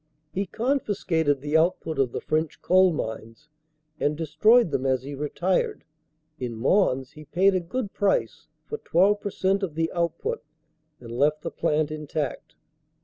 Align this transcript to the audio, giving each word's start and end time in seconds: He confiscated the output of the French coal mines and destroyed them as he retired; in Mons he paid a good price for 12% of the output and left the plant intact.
He 0.33 0.47
confiscated 0.47 1.41
the 1.41 1.55
output 1.55 1.99
of 1.99 2.11
the 2.11 2.21
French 2.21 2.59
coal 2.63 2.91
mines 2.91 3.49
and 3.99 4.17
destroyed 4.17 4.71
them 4.71 4.83
as 4.83 5.03
he 5.03 5.13
retired; 5.13 5.83
in 6.39 6.55
Mons 6.55 7.11
he 7.11 7.25
paid 7.25 7.53
a 7.53 7.59
good 7.59 7.93
price 7.93 8.47
for 8.65 8.79
12% 8.79 9.61
of 9.61 9.75
the 9.75 9.91
output 9.93 10.43
and 10.99 11.11
left 11.11 11.43
the 11.43 11.51
plant 11.51 11.91
intact. 11.91 12.55